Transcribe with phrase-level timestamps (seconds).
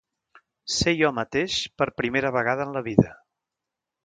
[0.77, 3.11] Ser jo mateix per primera vegada en la vida.